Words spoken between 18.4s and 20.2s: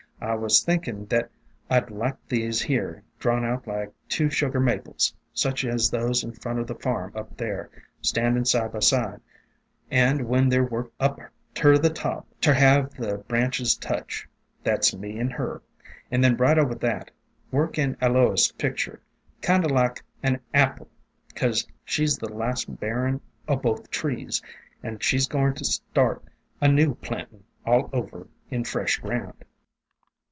picture, kind o' like